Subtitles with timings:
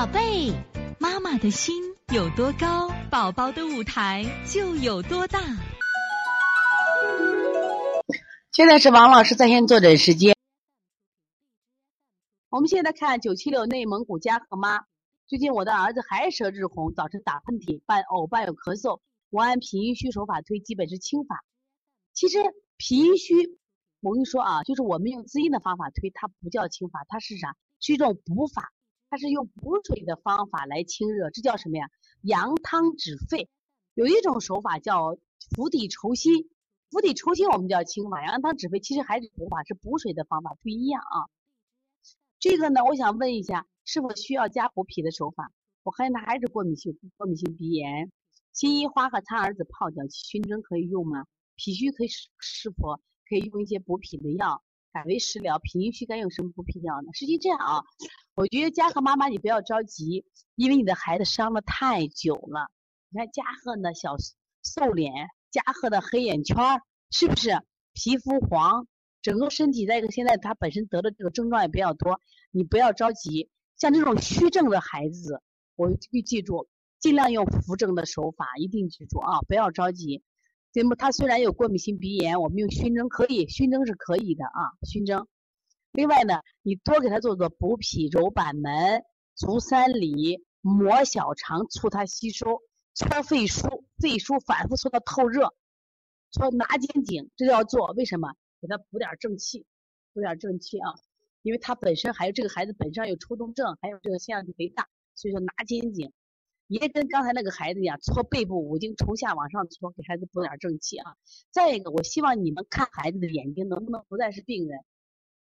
[0.00, 0.50] 宝贝，
[0.98, 1.74] 妈妈的心
[2.10, 5.38] 有多高，宝宝的舞台就有多大。
[8.50, 10.34] 现在是王老师在线坐诊时间。
[12.48, 14.86] 我们现在看九七六内蒙古家和妈。
[15.26, 19.00] 最近我的儿子还舌质红，早晨打喷嚏，伴偶伴有咳嗽。
[19.28, 21.44] 我按脾阴虚手法推，基本是清法。
[22.14, 22.38] 其实
[22.78, 23.34] 脾阴虚，
[24.00, 27.54] 我跟你说啊，就是我们用滋阴的方法推，它不叫清法，它是啥？
[27.80, 28.72] 是一种补法，
[29.10, 31.90] 它是用补水的方法来清热，这叫什么呀？
[32.22, 33.50] 阳汤止沸。
[33.94, 35.18] 有一种手法叫
[35.56, 36.48] 釜底抽薪，
[36.90, 41.26] 釜底抽薪我们叫清法，阳汤止沸其实还是补法，是补水的方法，不一样啊。
[42.38, 45.50] 这个呢，我想问一下，是否需要加补脾的手法？
[45.82, 48.12] 我看他还是过敏性过敏性鼻炎，
[48.52, 51.26] 辛夷花和苍耳子泡脚熏蒸可以用吗？
[51.56, 54.62] 脾虚可以是是否可以用一些补脾的药？
[54.92, 57.08] 改为食疗，脾阴虚该用什么补脾药呢？
[57.12, 57.84] 实际这样啊，
[58.40, 62.70] 我觉得嘉禾妈妈你不要着急，因为你的孩子伤了太久了。
[63.10, 64.16] 你看嘉禾呢小
[64.62, 65.12] 瘦脸，
[65.50, 66.56] 嘉禾的黑眼圈，
[67.10, 67.50] 是不是
[67.92, 68.86] 皮肤黄？
[69.20, 72.18] 整个身体再一个，现在他本身得的这个症状也比较多，
[72.50, 73.50] 你不要着急。
[73.76, 75.42] 像这种虚症的孩子，
[75.76, 76.66] 我记记住，
[76.98, 80.22] 尽量用扶正的手法，一定记住啊，不要着急。
[80.72, 85.28] 那么他虽然有过敏性鼻炎，我们用熏蒸可以，熏蒸是可以的啊，熏蒸。
[85.92, 89.02] 另外呢，你多给他做做补脾、揉板门、
[89.34, 92.62] 足三里、摩小肠，促他吸收，
[92.94, 95.54] 搓肺腧，肺腧反复搓到透热，
[96.30, 98.32] 搓拿肩颈，这要做，为什么？
[98.60, 99.64] 给他补点正气，
[100.12, 100.92] 补点正气啊！
[101.42, 106.12] 因为他本身还有这个孩子本身有抽动症，还有这个腺样体肥大，所以说拿肩颈
[106.66, 111.16] 也跟刚才那个孩子一样，搓背部五经从下往上搓，给孩子补点正气啊。
[111.50, 114.78] 再一个，我希望你们看孩子的眼睛能不能不再是病人，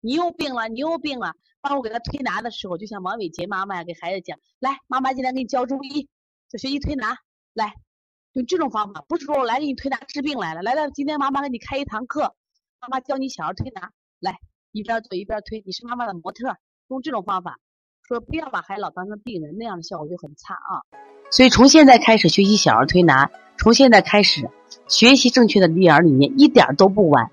[0.00, 6.08] 你又病了，你又病了，帮我给他推拿的时候，就像王伟杰妈妈呀，给孩子讲，来，妈妈今天给你教中医，
[6.48, 7.16] 就学习推拿，
[7.54, 7.74] 来，
[8.32, 12.34] 用这种方法，不是说我来给你推拿治病来了，来了，今天妈妈给你开一堂课。
[12.78, 14.36] 妈妈教你小儿推拿，来
[14.70, 16.56] 一边做一边推，你是妈妈的模特，
[16.88, 17.58] 用这种方法，
[18.06, 20.84] 说不要把孩子老当成病人，那样的效果就很差啊。
[21.30, 24.48] 所以从现在开始学习小儿推拿，从现在开始
[24.86, 27.32] 学习正确的育儿理念，一点都不晚。